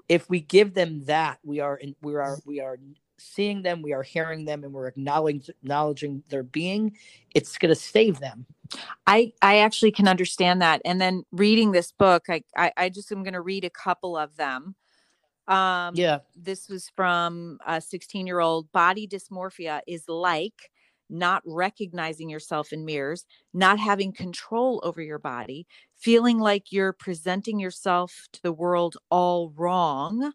[0.08, 2.78] If we give them that, we are in, we are we are
[3.22, 6.98] seeing them, we are hearing them, and we're acknowledging acknowledging their being.
[7.36, 8.46] It's going to save them.
[9.08, 10.82] I I actually can understand that.
[10.86, 14.18] And then reading this book, I I, I just am going to read a couple
[14.18, 14.76] of them.
[15.48, 18.72] Um, yeah, this was from a 16 year old.
[18.72, 20.72] Body dysmorphia is like
[21.12, 27.60] not recognizing yourself in mirrors, not having control over your body, feeling like you're presenting
[27.60, 30.32] yourself to the world all wrong.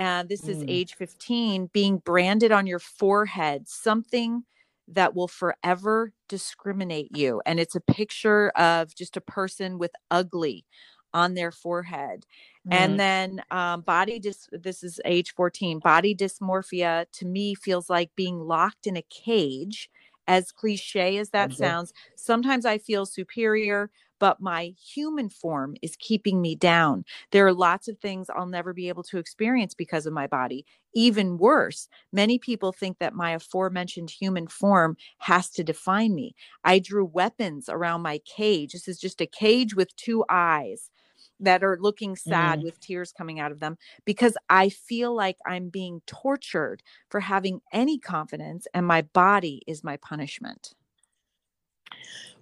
[0.00, 0.70] And this is mm.
[0.70, 4.44] age 15, being branded on your forehead, something
[4.88, 7.42] that will forever discriminate you.
[7.44, 10.64] And it's a picture of just a person with ugly
[11.12, 12.24] on their forehead.
[12.66, 12.82] Mm-hmm.
[12.82, 15.80] And then um, body dis this is age 14.
[15.80, 19.90] Body dysmorphia to me feels like being locked in a cage.
[20.30, 21.54] As cliche as that okay.
[21.54, 23.90] sounds, sometimes I feel superior,
[24.20, 27.04] but my human form is keeping me down.
[27.32, 30.64] There are lots of things I'll never be able to experience because of my body.
[30.94, 36.34] Even worse, many people think that my aforementioned human form has to define me.
[36.64, 38.72] I drew weapons around my cage.
[38.72, 40.90] This is just a cage with two eyes
[41.40, 42.64] that are looking sad mm.
[42.64, 47.60] with tears coming out of them because I feel like I'm being tortured for having
[47.72, 50.74] any confidence and my body is my punishment.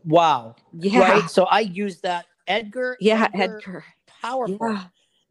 [0.04, 0.56] Wow.
[0.72, 1.00] Yeah.
[1.00, 1.30] Right.
[1.30, 2.96] So I use that Edgar.
[3.00, 3.58] Yeah, Edgar.
[3.58, 3.84] Edgar.
[4.22, 4.58] Powerful.
[4.60, 4.84] Yeah.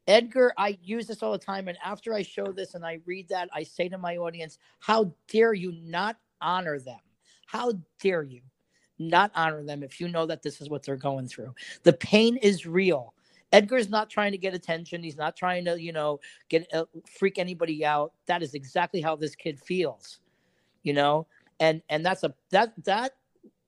[0.07, 1.67] Edgar, I use this all the time.
[1.67, 5.13] And after I show this and I read that, I say to my audience, How
[5.27, 6.99] dare you not honor them?
[7.45, 8.41] How dare you
[8.99, 11.53] not honor them if you know that this is what they're going through?
[11.83, 13.13] The pain is real.
[13.51, 15.03] Edgar's not trying to get attention.
[15.03, 18.13] He's not trying to, you know, get uh, freak anybody out.
[18.25, 20.19] That is exactly how this kid feels,
[20.83, 21.27] you know,
[21.59, 23.13] and and that's a that that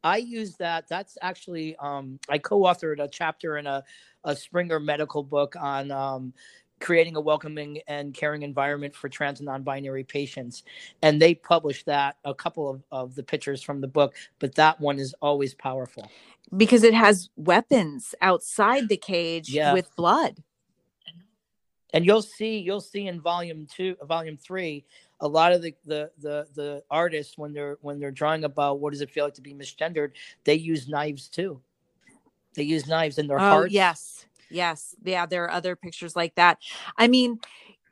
[0.03, 0.87] I use that.
[0.89, 3.83] That's actually um, I co-authored a chapter in a,
[4.23, 6.33] a Springer medical book on um,
[6.79, 10.63] creating a welcoming and caring environment for trans and non-binary patients,
[11.01, 14.15] and they published that a couple of, of the pictures from the book.
[14.39, 16.09] But that one is always powerful
[16.55, 19.73] because it has weapons outside the cage yeah.
[19.73, 20.43] with blood.
[21.91, 24.85] And you'll see, you'll see in volume two, volume three,
[25.21, 28.91] a lot of the, the the the artists when they're when they're drawing about what
[28.91, 30.11] does it feel like to be misgendered,
[30.43, 31.61] they use knives too.
[32.55, 33.73] They use knives in their oh, hearts.
[33.73, 35.25] Yes, yes, yeah.
[35.25, 36.59] There are other pictures like that.
[36.97, 37.39] I mean,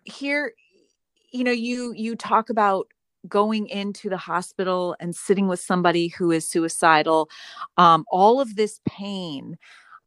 [0.04, 0.54] here,
[1.32, 2.88] you know, you you talk about
[3.27, 7.30] going into the hospital and sitting with somebody who is suicidal.
[7.77, 9.58] Um, all of this pain.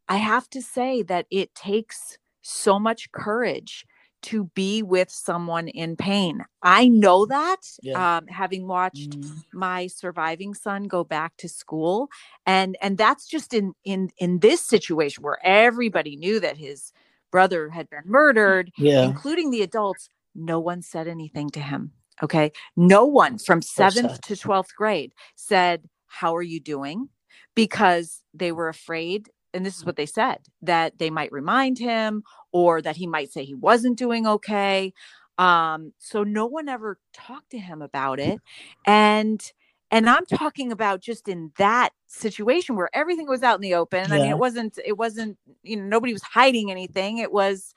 [0.09, 3.87] I have to say that it takes so much courage
[4.23, 6.44] to be with someone in pain.
[6.62, 8.18] I know that yeah.
[8.18, 9.42] um, having watched mm.
[9.53, 12.09] my surviving son go back to school,
[12.44, 16.92] and and that's just in in in this situation where everybody knew that his
[17.31, 19.05] brother had been murdered, Yeah.
[19.05, 21.92] including the adults, no one said anything to him.
[22.22, 22.52] Okay.
[22.76, 27.09] No one from seventh to 12th grade said, How are you doing?
[27.54, 29.30] Because they were afraid.
[29.52, 33.33] And this is what they said that they might remind him or that he might
[33.33, 34.92] say he wasn't doing okay.
[35.38, 38.40] Um, so no one ever talked to him about it.
[38.87, 39.42] And
[39.90, 44.12] and I'm talking about just in that situation where everything was out in the open.
[44.12, 47.18] I mean, it wasn't, it wasn't, you know, nobody was hiding anything.
[47.18, 47.74] It was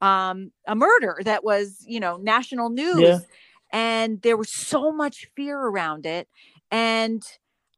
[0.00, 3.00] um a murder that was, you know, national news.
[3.00, 3.18] Yeah.
[3.74, 6.28] And there was so much fear around it.
[6.72, 7.22] And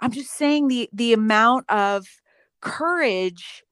[0.03, 2.07] I'm just saying the the amount of
[2.61, 3.65] courage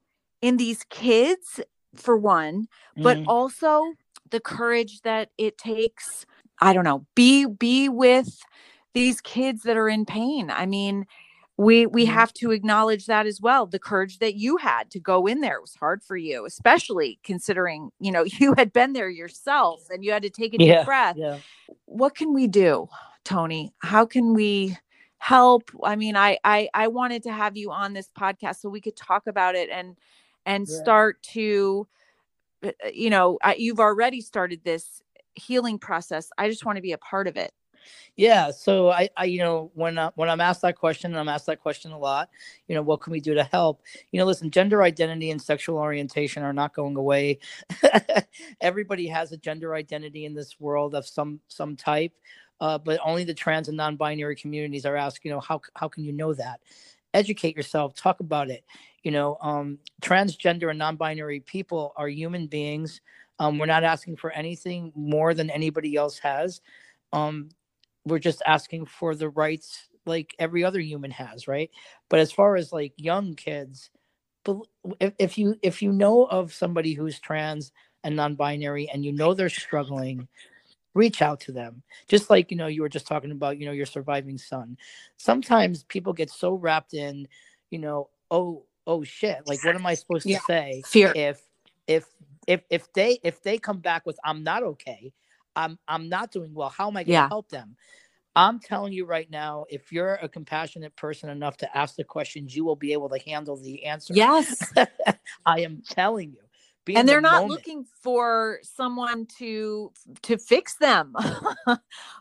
[0.43, 1.61] in these kids,
[1.95, 2.67] for one,
[3.03, 3.27] but Mhm.
[3.29, 3.95] also
[4.31, 6.27] the courage that it takes
[6.61, 8.29] i don't know be be with
[8.95, 11.07] these kids that are in pain i mean
[11.57, 15.27] we we have to acknowledge that as well the courage that you had to go
[15.27, 19.09] in there it was hard for you especially considering you know you had been there
[19.09, 20.85] yourself and you had to take a deep yeah.
[20.85, 21.39] breath Yeah.
[21.85, 22.89] what can we do
[23.25, 24.77] tony how can we
[25.19, 28.81] help i mean i i i wanted to have you on this podcast so we
[28.81, 29.97] could talk about it and
[30.47, 30.83] and Yeah.
[30.83, 31.87] start to
[32.65, 35.01] uh, uh, you know I, you've already started this
[35.35, 37.53] healing process i just want to be a part of it
[38.17, 38.51] Yeah.
[38.51, 41.47] So I, I, you know, when I, when I'm asked that question, and I'm asked
[41.47, 42.31] that question a lot,
[42.69, 43.83] you know, what can we do to help?
[44.13, 47.39] You know, listen, gender identity and sexual orientation are not going away.
[48.61, 52.13] Everybody has a gender identity in this world of some some type,
[52.61, 56.05] uh, but only the trans and non-binary communities are asked, you know, how how can
[56.05, 56.61] you know that?
[57.13, 57.95] Educate yourself.
[57.95, 58.65] Talk about it.
[59.03, 63.01] You know, um, transgender and non-binary people are human beings.
[63.39, 66.61] Um, we're not asking for anything more than anybody else has.
[67.13, 67.49] Um,
[68.05, 71.71] we're just asking for the rights like every other human has right?
[72.11, 73.91] But as far as like young kids
[75.01, 79.33] if, if you if you know of somebody who's trans and non-binary and you know
[79.35, 80.29] they're struggling
[80.93, 81.83] reach out to them.
[82.09, 84.77] Just like you know you were just talking about you know your surviving son.
[85.17, 87.27] Sometimes people get so wrapped in
[87.71, 90.39] you know oh oh shit like what am i supposed Yeah.
[90.39, 91.13] to say fear.
[91.15, 91.41] if
[91.87, 92.05] if
[92.47, 95.13] if if they if they come back with i'm not okay
[95.57, 96.69] i'm i'm not doing well.
[96.69, 97.29] How am i going to Yeah.
[97.29, 97.77] help them?
[98.37, 102.55] I'm telling you right now if you're a compassionate person enough to ask the questions
[102.55, 104.73] you will be able to handle the answer yes.
[105.47, 106.41] I am telling you.
[106.85, 107.51] Be and they're not moment.
[107.51, 111.15] looking for someone to to fix them.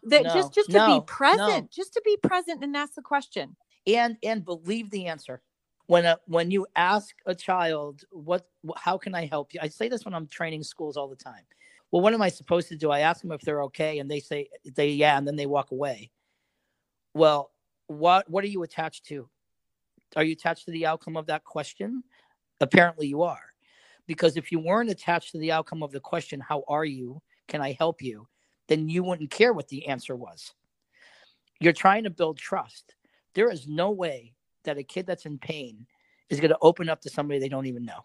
[0.06, 3.02] That No, just just to no, be present just to be present and ask the
[3.02, 3.56] question.
[3.88, 5.42] And and believe the answer.
[5.88, 9.60] When a, when you ask a child what how can i help you?
[9.62, 11.44] I say this when i'm training schools all the time
[11.94, 12.90] well what am i supposed to do?
[12.90, 15.70] I ask them if they're okay and they say they yeah and then they walk
[15.72, 16.10] away.
[17.14, 17.52] Well
[17.86, 19.30] what what are you attached to?
[20.16, 22.04] Are you attached to the outcome of that question?
[22.60, 23.46] Apparently you are.
[24.08, 27.22] Because if you weren't attached to the outcome of the question how are you?
[27.48, 28.28] Can i help you?
[28.68, 30.52] Then you wouldn't care what the answer was.
[31.60, 32.96] You're trying to build trust.
[33.36, 35.86] There is no way that a kid that's in pain
[36.32, 38.02] is going to open up to somebody they don't even know.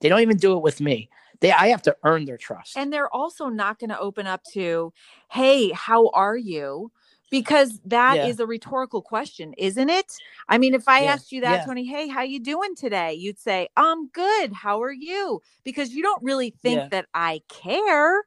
[0.00, 1.08] They don't even do it with me.
[1.40, 2.76] They I have to earn their trust.
[2.76, 4.92] and they're also not going to open up to
[5.30, 6.90] hey how are you?
[7.30, 8.44] Because that is Yeah.
[8.44, 10.12] a rhetorical question isn't it?
[10.48, 11.64] I mean if i Yeah, asked you that yeah.
[11.66, 13.12] tony hey how you doing today?
[13.14, 14.52] You'd say i'm good.
[14.52, 15.40] How are you?
[15.64, 18.24] Because you don't really think that i care.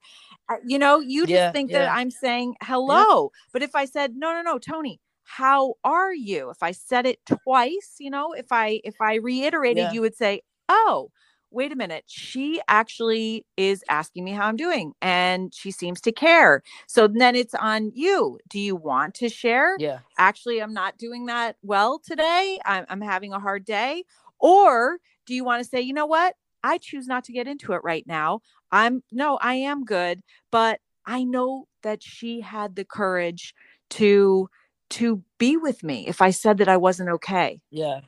[0.49, 3.31] Uh, you know you just think that i'm saying hello.
[3.53, 6.49] But if i said no no no tony how are you?
[6.49, 10.41] If i said it twice you know if i if i reiterated you would say
[10.67, 11.09] oh
[11.51, 16.12] wait a minute she actually is asking me how i'm doing and she seems to
[16.12, 16.62] care.
[16.88, 18.39] So then it's on you.
[18.47, 19.75] Do you want to share?
[19.79, 19.99] Yeah.
[20.17, 22.59] actually i'm not doing that well today.
[22.65, 24.03] I'm, I'm having a hard day.
[24.39, 26.35] Or do you want to say you know what?
[26.63, 28.41] I choose not to get into it right now.
[28.71, 33.53] I'm no i am good but i know that she had the courage
[33.89, 34.49] to
[34.89, 37.62] to be with me if i said that i wasn't okay.
[37.71, 38.02] Yeah.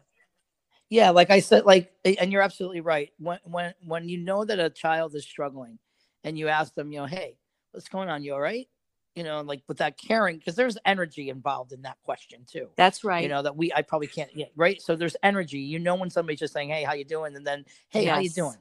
[0.91, 3.11] Yeah, like I said like and you're absolutely right.
[3.17, 5.79] When when when you know that a child is struggling
[6.25, 7.37] and you ask them, you know, hey,
[7.71, 8.23] what's going on?
[8.23, 8.67] You all right?
[9.15, 12.67] You know, like with that caring because there's energy involved in that question too.
[12.75, 15.79] that's right you know that we i probably can't yeah, right so there's energy you
[15.79, 18.57] know when somebody's just saying hey how you doing and then hey how you doing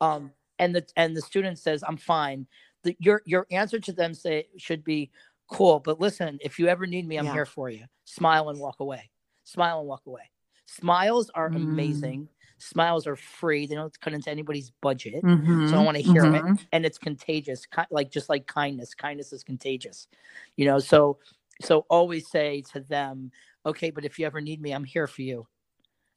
[0.00, 2.46] um and the and the student says i'm fine
[2.84, 5.10] the, your your answer to them say should be
[5.48, 7.32] cool but listen if you ever need me i'm Yeah.
[7.32, 9.08] here for you smile and walk away
[9.44, 10.30] smile and walk away
[10.66, 11.56] smiles are Mm.
[11.56, 16.02] amazing smiles are free they don't cut into anybody's budget Mhm, so I want to
[16.02, 16.58] hear mhm.
[16.58, 17.66] it, and it's contagious.
[17.90, 20.08] Like just like kindness, kindness is contagious.
[20.56, 21.18] You know, so
[21.62, 23.30] so always say to them,
[23.66, 25.46] okay, but if you ever need me, I'm here for you.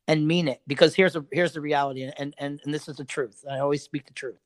[0.08, 3.06] and mean it because here's a here's the reality and and and this is the
[3.06, 4.39] truth i always speak the truth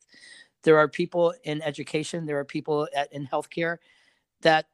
[0.64, 3.78] there are people in education there are people at, in healthcare
[4.42, 4.68] that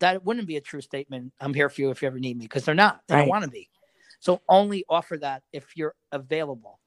[0.00, 2.46] that wouldn't be a true statement i'm here for you if you ever need me
[2.46, 3.16] because they're not they Right.
[3.16, 3.68] don't want to be
[4.20, 6.78] so only offer that if you're available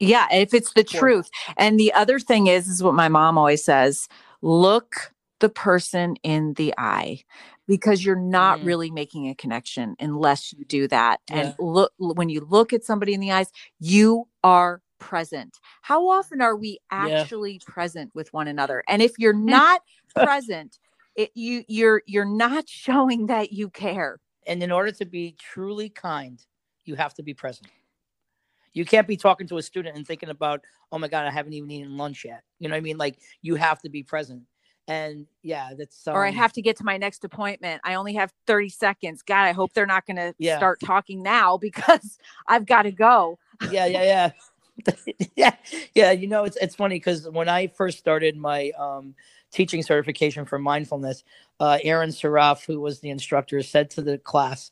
[0.00, 1.30] Yeah, if it's the truth.
[1.56, 4.08] And the other thing is, is what my mom always says
[4.42, 7.20] look the person in the eye
[7.66, 8.66] because you're not Mm.
[8.66, 11.20] really making a connection unless you do that.
[11.30, 15.58] And look, when you look at somebody in the eyes, you are present.
[15.82, 17.20] How often are we Yeah.
[17.22, 18.82] actually present with one another?
[18.88, 19.82] And if you're not
[20.14, 20.78] present,
[21.16, 24.18] it, you you're you're not showing that you care.
[24.46, 26.44] and in order to be truly kind
[26.86, 27.68] you have to be present
[28.74, 30.62] you can't be talking to a student and thinking about
[30.92, 33.18] oh my god i haven't even eaten lunch yet you know what i mean like
[33.42, 34.42] you have to be present
[34.88, 37.80] and yeah that's um, or I have to get to my next appointment.
[37.84, 39.22] I only have 30 seconds.
[39.22, 40.56] God, I hope they're not going to Yeah.
[40.56, 42.18] start talking now because
[42.48, 43.38] I've got to go.
[43.70, 44.30] yeah yeah yeah
[45.36, 45.56] yeah
[45.94, 49.14] yeah you know it's it's funny because when i first started my um
[49.52, 51.24] teaching certification for mindfulness
[51.60, 54.70] uh aaron saraf who was the instructor said to the class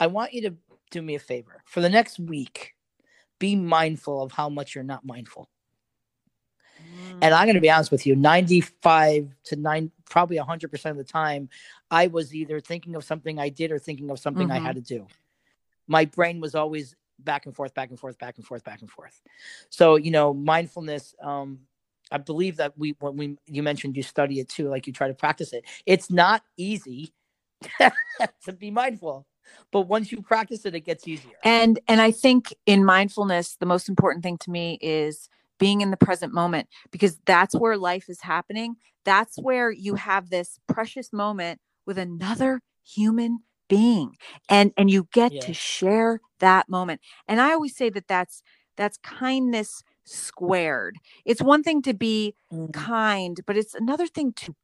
[0.00, 0.54] i want you to
[0.90, 1.62] do me a favor.
[1.66, 2.74] For the next week
[3.38, 5.48] be mindful of how much you're not mindful.
[7.20, 11.04] And i'm going to be honest with you 95 to 9 probably 100% of the
[11.04, 11.48] time
[11.90, 14.62] i was either thinking of something i did or thinking of something i Mhm.
[14.62, 15.06] had to do.
[15.86, 18.90] My brain was always back and forth back and forth back and forth back and
[18.90, 19.20] forth.
[19.70, 21.60] So you know mindfulness um
[22.10, 25.08] i believe that we when we you mentioned you study it too like you try
[25.08, 25.64] to practice it.
[25.86, 27.12] It's not easy
[28.44, 29.26] to be mindful
[29.72, 33.66] but once you practice it it gets easier And and I think in mindfulness, the
[33.66, 35.28] most important thing to me is
[35.58, 38.76] being in the present moment because that's where life is happening.
[39.04, 44.12] That's where you have this precious moment with another human being
[44.48, 45.40] and and you get Yeah.
[45.42, 47.00] to share that moment.
[47.28, 48.42] And I always say that that's
[48.76, 50.96] that's kindness squared.
[51.24, 52.72] It's one thing to be mm.
[52.72, 54.54] kind, but it's another thing to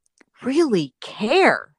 [0.42, 1.74] really care,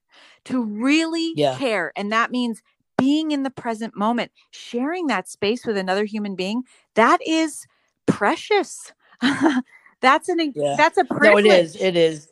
[0.45, 1.55] to really Yeah.
[1.57, 1.91] care.
[1.95, 2.61] And that means
[2.97, 6.63] being in the present moment, sharing that space with another human being,
[6.95, 7.65] that is
[8.05, 8.93] precious.
[10.01, 10.75] that's an Yeah.
[10.77, 12.29] that's a no it is it is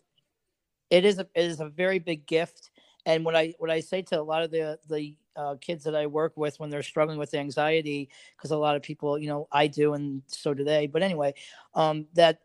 [0.90, 2.70] it is a it is a very big gift
[3.06, 5.96] and what i what i say to a lot of the the uh, kids that
[5.96, 9.48] i work with when they're struggling with anxiety because a lot of people you know
[9.52, 11.34] i do and so do they but anyway
[11.74, 12.42] um that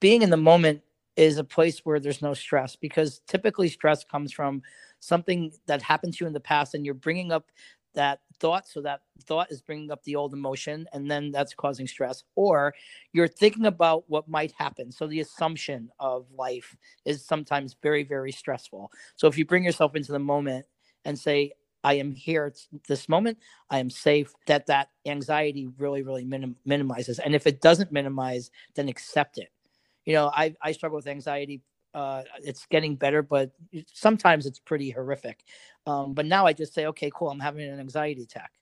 [0.00, 0.80] being in the moment
[1.16, 4.62] is a place where there's no stress because typically stress comes from
[5.04, 7.50] something that happened to you in the past and you're bringing up
[7.94, 11.86] that thought so that thought is bringing up the old emotion and then that's causing
[11.86, 12.24] stress.
[12.34, 12.74] Or
[13.12, 14.90] you're thinking about what might happen.
[14.90, 18.90] So the assumption of life is sometimes very very stressful.
[19.16, 20.66] So if you bring yourself into the moment
[21.04, 21.52] and say
[21.84, 23.38] i am here at this moment.
[23.70, 27.18] I am safe that that anxiety really really minim- minimizes.
[27.18, 29.50] And if it doesn't minimize then accept it.
[30.06, 31.60] You know i i struggle with anxiety
[31.94, 33.52] uh, it's getting better, but
[33.92, 35.44] sometimes it's pretty horrific.
[35.86, 38.52] Um, but now I just say, okay, cool, I'm having an anxiety attack.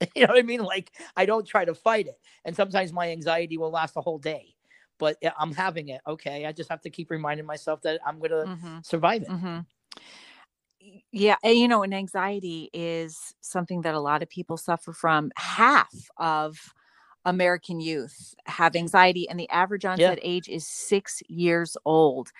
[0.16, 0.62] you know what I mean?
[0.62, 4.18] Like I don't try to fight it, and sometimes my anxiety will last a whole
[4.18, 4.54] day.
[4.98, 6.00] But I'm having it.
[6.06, 9.28] Okay, I just have to keep reminding myself that I'm gonna Mhm, survive it.
[9.30, 9.66] mhm.
[11.12, 15.30] Yeah, and you know, and anxiety is something that a lot of people suffer from.
[15.36, 16.58] Half of
[17.24, 22.30] American youth have anxiety, and the average onset age is six years old.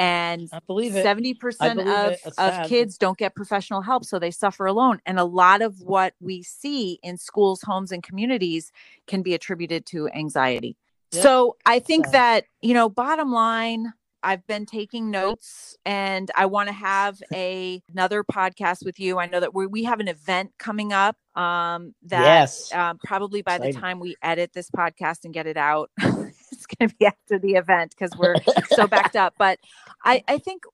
[0.00, 1.02] And I believe it.
[1.02, 2.20] seventy percent believe of it.
[2.24, 2.68] Of sad.
[2.68, 5.00] kids don't get professional help, so they suffer alone.
[5.06, 8.70] And a lot of what we see in schools, homes, and communities
[9.08, 10.76] can be attributed to anxiety.
[11.10, 12.14] So I think Sad.
[12.14, 13.92] that you know, bottom line,
[14.28, 19.18] I've been taking notes, and I want to have a another podcast with you.
[19.18, 21.16] I know that we we have an event coming up.
[21.34, 22.70] Um, that yes.
[22.74, 26.90] um, probably by the time we edit this podcast and get it out, it's going
[26.90, 28.34] to be after the event because we're
[28.66, 29.32] so backed up.
[29.38, 29.60] But
[30.04, 30.64] I, I think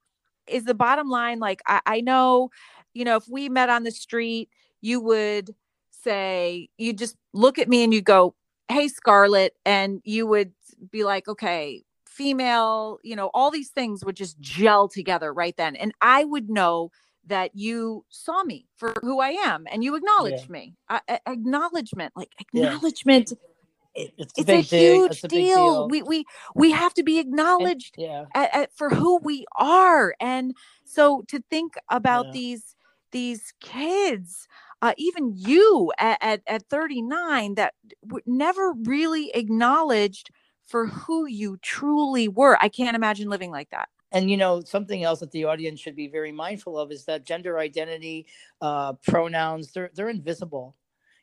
[0.48, 1.38] is the bottom line.
[1.38, 2.50] Like I, I know,
[2.92, 4.48] you know, if we met on the street,
[4.80, 5.54] you would
[5.92, 8.34] say, you just look at me and you go,
[8.66, 10.54] "Hey, Scarlett," and you would
[10.90, 11.84] be like, "Okay."
[12.14, 16.48] Female you know all these things would just gel together right then and i would
[16.48, 16.90] know
[17.26, 22.30] that you saw me for who i am and you acknowledged me uh, acknowledgement like
[22.52, 22.66] Yeah.
[22.66, 24.94] acknowledgement It- it's, it's a deal.
[25.02, 25.56] huge It's a deal.
[25.56, 25.88] deal.
[25.88, 26.24] We we
[26.62, 28.24] we have to be And- acknowledged yeah.
[28.34, 30.46] at, at- for who we are, and
[30.84, 32.32] so to think about Yeah.
[32.32, 32.64] these
[33.12, 34.48] these kids,
[34.82, 37.74] uh, even you at, at at 39, that
[38.10, 40.26] were never really acknowledged
[40.66, 42.56] for who you truly were.
[42.60, 43.88] I can't imagine living like that.
[44.12, 47.26] and you know something else that the audience should be very mindful of is that
[47.26, 48.26] gender identity
[48.60, 50.76] uh pronouns they're they're invisible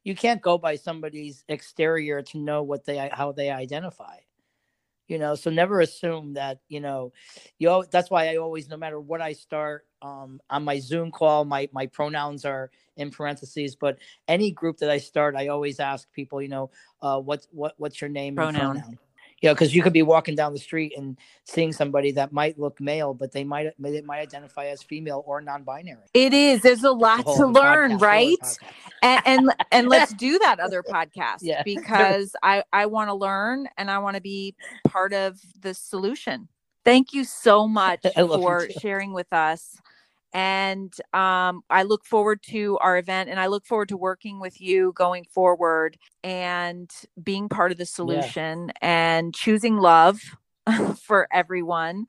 [0.03, 4.17] you can't go by somebody's exterior to know what they how they identify
[5.07, 7.11] you know so never assume that you know
[7.59, 11.45] you that's why i always no matter what i start um, on my zoom call
[11.45, 16.11] my my pronouns are in parentheses but any group that i start i always ask
[16.13, 16.69] people you know
[17.01, 18.97] uh, what's what what's your name pronoun, pronoun
[19.41, 22.57] you know because you could be walking down the street and seeing somebody that might
[22.59, 26.07] look male but they might they might identify as female or non-binary.
[26.13, 26.61] It is.
[26.61, 28.57] There's a lot to learn podcast, right?
[29.01, 31.63] and, and and let's do that other podcast yeah.
[31.63, 34.55] because i i want to learn and i want to be
[34.87, 36.47] part of the solution.
[36.83, 39.77] Thank you so much for sharing with us
[40.34, 44.61] and um, I look forward to our event and I look forward to working with
[44.61, 46.89] you going forward and
[47.21, 48.73] being part of the solution yeah.
[48.82, 50.21] and choosing love
[51.01, 52.05] for everyone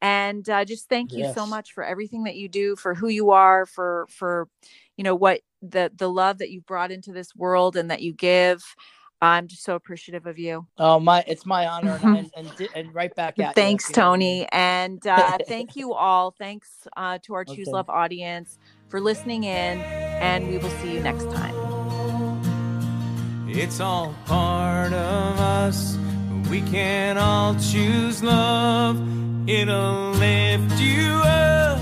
[0.00, 1.34] and uh, just thank you yes.
[1.34, 4.48] so much for everything that you do for who you are for for
[4.96, 8.12] you know what the the love that you brought into this world and that you
[8.12, 8.62] give
[9.20, 10.66] I'm just so appreciative of you.
[10.78, 13.94] Oh my, it's my honor, and, and, and, right back at Thanks, you.
[13.94, 16.30] Tony, and uh, thank you all.
[16.30, 17.72] Thanks uh, to our Choose okay.
[17.72, 18.58] Love audience
[18.88, 21.54] for listening in, and we will see you next time.
[23.48, 25.98] It's all part of us.
[26.48, 28.96] We can all choose love.
[29.48, 31.80] It'll lift you up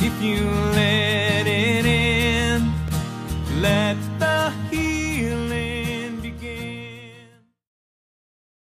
[0.00, 2.72] if you let it in.
[3.60, 3.96] Let